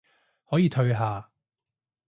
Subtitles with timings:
[0.47, 1.29] 可以退下